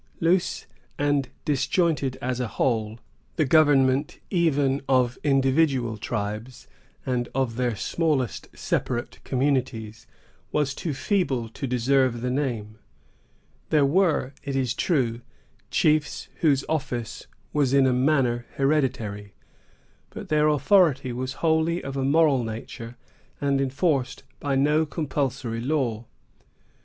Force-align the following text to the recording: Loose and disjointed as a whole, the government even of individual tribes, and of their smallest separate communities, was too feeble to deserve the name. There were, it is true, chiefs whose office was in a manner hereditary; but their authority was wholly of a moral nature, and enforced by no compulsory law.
Loose 0.19 0.65
and 0.97 1.29
disjointed 1.45 2.17
as 2.23 2.39
a 2.39 2.47
whole, 2.47 2.99
the 3.35 3.45
government 3.45 4.17
even 4.31 4.81
of 4.89 5.19
individual 5.23 5.95
tribes, 5.95 6.65
and 7.05 7.29
of 7.35 7.55
their 7.55 7.75
smallest 7.75 8.47
separate 8.57 9.19
communities, 9.23 10.07
was 10.51 10.73
too 10.73 10.91
feeble 10.95 11.47
to 11.49 11.67
deserve 11.67 12.21
the 12.21 12.31
name. 12.31 12.79
There 13.69 13.85
were, 13.85 14.33
it 14.43 14.55
is 14.55 14.73
true, 14.73 15.21
chiefs 15.69 16.29
whose 16.37 16.65
office 16.67 17.27
was 17.53 17.71
in 17.71 17.85
a 17.85 17.93
manner 17.93 18.47
hereditary; 18.55 19.35
but 20.09 20.29
their 20.29 20.47
authority 20.47 21.13
was 21.13 21.33
wholly 21.45 21.83
of 21.83 21.95
a 21.95 22.03
moral 22.03 22.43
nature, 22.43 22.97
and 23.39 23.61
enforced 23.61 24.23
by 24.39 24.55
no 24.55 24.83
compulsory 24.83 25.61
law. 25.61 26.05